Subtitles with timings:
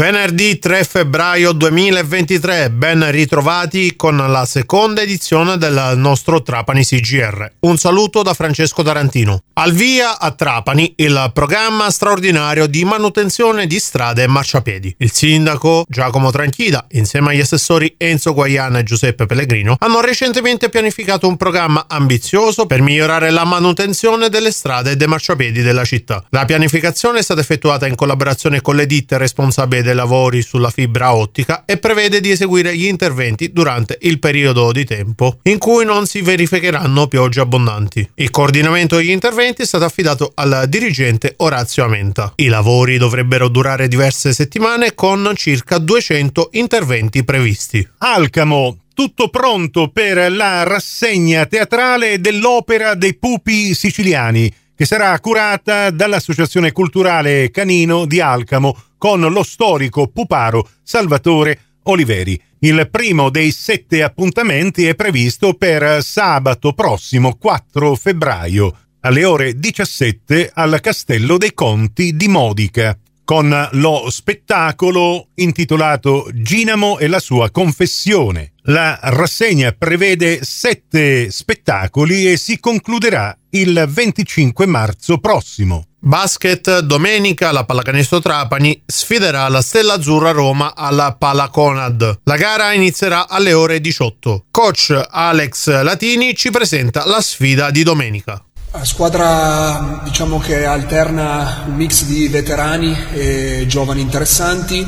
[0.00, 7.44] Venerdì 3 febbraio 2023, ben ritrovati con la seconda edizione del nostro Trapani CGR.
[7.60, 9.42] Un saluto da Francesco Tarantino.
[9.52, 14.94] Al via a Trapani il programma straordinario di manutenzione di strade e marciapiedi.
[15.00, 21.28] Il sindaco Giacomo Tranchida, insieme agli assessori Enzo Guaiana e Giuseppe Pellegrino, hanno recentemente pianificato
[21.28, 26.24] un programma ambizioso per migliorare la manutenzione delle strade e dei marciapiedi della città.
[26.30, 31.14] La pianificazione è stata effettuata in collaborazione con le ditte responsabili dei lavori sulla fibra
[31.14, 36.06] ottica e prevede di eseguire gli interventi durante il periodo di tempo in cui non
[36.06, 38.10] si verificheranno piogge abbondanti.
[38.14, 42.32] Il coordinamento degli interventi è stato affidato al dirigente Orazio Amenta.
[42.36, 47.86] I lavori dovrebbero durare diverse settimane con circa 200 interventi previsti.
[47.98, 56.72] Alcamo tutto pronto per la rassegna teatrale dell'Opera dei Pupi Siciliani, che sarà curata dall'Associazione
[56.72, 62.38] Culturale Canino di Alcamo con lo storico puparo Salvatore Oliveri.
[62.58, 70.50] Il primo dei sette appuntamenti è previsto per sabato prossimo 4 febbraio alle ore 17
[70.52, 78.54] al Castello dei Conti di Modica con lo spettacolo intitolato Ginamo e la sua confessione.
[78.64, 85.89] La rassegna prevede sette spettacoli e si concluderà il 25 marzo prossimo.
[86.02, 92.20] Basket, domenica la Pallacanestro Trapani sfiderà la Stella Azzurra Roma alla Palaconad.
[92.24, 94.46] La gara inizierà alle ore 18.
[94.50, 98.42] Coach Alex Latini ci presenta la sfida di domenica.
[98.72, 104.86] La squadra diciamo che alterna un mix di veterani e giovani interessanti,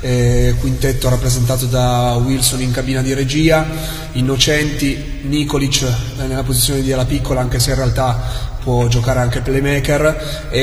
[0.00, 3.66] eh, quintetto rappresentato da Wilson in cabina di regia,
[4.12, 9.40] Innocenti, Nikolic eh, nella posizione di ala piccola anche se in realtà può giocare anche
[9.40, 10.60] playmaker e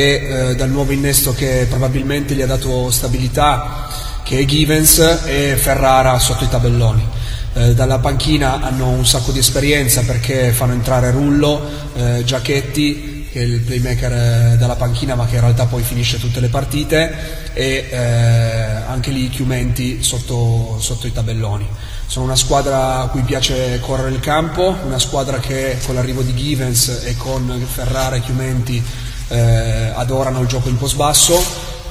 [0.50, 3.88] eh, dal nuovo innesto che probabilmente gli ha dato stabilità
[4.24, 7.08] che è Givens e Ferrara sotto i tabelloni.
[7.54, 11.62] Eh, dalla panchina hanno un sacco di esperienza perché fanno entrare Rullo,
[11.96, 16.20] eh, Giacchetti, che è il playmaker eh, dalla panchina ma che in realtà poi finisce
[16.20, 21.68] tutte le partite, e eh, anche lì Chiumenti sotto, sotto i tabelloni.
[22.06, 26.36] Sono una squadra a cui piace correre il campo, una squadra che con l'arrivo di
[26.36, 28.84] Givens e con Ferrara e Chiumenti
[29.30, 31.42] eh, adorano il gioco in post basso.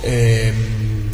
[0.03, 1.09] E, ehm,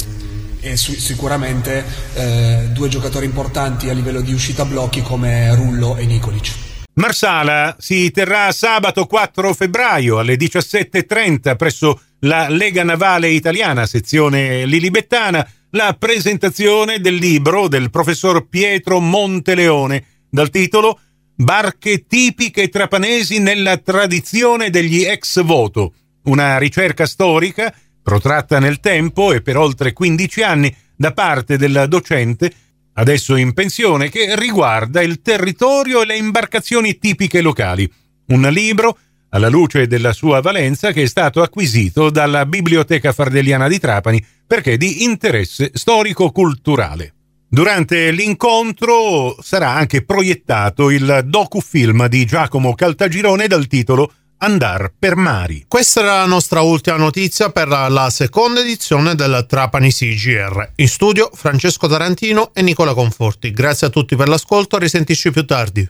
[0.59, 6.05] e su- sicuramente eh, due giocatori importanti a livello di uscita blocchi come Rullo e
[6.05, 6.66] Nicolic.
[6.97, 15.47] Marsala si terrà sabato 4 febbraio alle 17.30 presso la Lega Navale Italiana, sezione Lilibettana,
[15.71, 20.99] la presentazione del libro del professor Pietro Monteleone dal titolo
[21.35, 25.93] Barche tipiche trapanesi nella tradizione degli ex voto,
[26.23, 27.71] una ricerca storica
[28.01, 32.51] protratta nel tempo e per oltre 15 anni da parte del docente,
[32.97, 37.89] adesso in pensione, che riguarda il territorio e le imbarcazioni tipiche locali.
[38.27, 38.97] Un libro,
[39.29, 44.77] alla luce della sua valenza, che è stato acquisito dalla Biblioteca Fardeliana di Trapani perché
[44.77, 47.13] di interesse storico-culturale.
[47.49, 55.65] Durante l'incontro sarà anche proiettato il docufilm di Giacomo Caltagirone dal titolo Andar per Mari.
[55.67, 60.73] Questa era la nostra ultima notizia per la seconda edizione del Trapani CGR.
[60.75, 63.51] In studio Francesco Tarantino e Nicola Conforti.
[63.51, 65.83] Grazie a tutti per l'ascolto, risentisci più tardi.